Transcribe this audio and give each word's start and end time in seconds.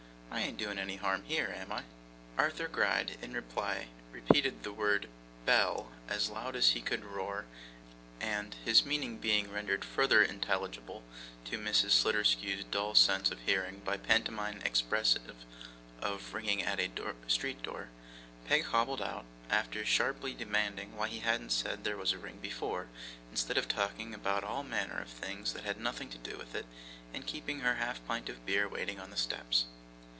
'I 0.33 0.43
ain't 0.45 0.57
doing 0.57 0.79
any 0.79 0.95
harm 0.95 1.23
here, 1.25 1.53
am 1.55 1.71
I?' 1.73 1.83
Arthur 2.37 2.67
Gride 2.69 3.17
in 3.21 3.33
reply 3.33 3.87
repeated 4.13 4.63
the 4.63 4.71
word 4.73 5.09
'bell' 5.45 5.91
as 6.07 6.29
loud 6.29 6.55
as 6.55 6.69
he 6.71 6.81
could 6.81 7.03
roar; 7.03 7.45
and, 8.21 8.55
his 8.65 8.85
meaning 8.85 9.17
being 9.17 9.51
rendered 9.51 9.83
further 9.85 10.23
intelligible 10.23 11.03
to 11.45 11.59
Mrs. 11.59 11.91
Sliderskew's 11.91 12.63
dull 12.63 12.95
sense 12.95 13.29
of 13.29 13.41
hearing 13.41 13.79
by 13.79 13.97
pantomime 13.97 14.61
expressive 14.63 15.35
of 16.01 16.33
ringing 16.33 16.63
at 16.63 16.79
a 16.79 16.89
street 17.27 17.61
door, 17.61 17.89
Peg 18.45 18.63
hobbled 18.63 19.01
out, 19.01 19.25
after 19.49 19.85
sharply 19.85 20.33
demanding 20.33 20.95
why 20.95 21.07
he 21.09 21.19
hadn't 21.19 21.51
said 21.51 21.83
there 21.83 21.97
was 21.97 22.13
a 22.13 22.17
ring 22.17 22.39
before, 22.41 22.87
instead 23.29 23.57
of 23.57 23.67
talking 23.67 24.13
about 24.13 24.43
all 24.45 24.63
manner 24.63 24.99
of 25.01 25.09
things 25.09 25.51
that 25.53 25.65
had 25.65 25.79
nothing 25.79 26.09
to 26.09 26.17
do 26.17 26.37
with 26.37 26.55
it, 26.55 26.65
and 27.13 27.27
keeping 27.27 27.59
her 27.59 27.75
half 27.75 28.03
pint 28.07 28.27
of 28.29 28.45
beer 28.45 28.67
waiting 28.67 28.99
on 28.99 29.11
the 29.11 29.17
steps. 29.17 29.65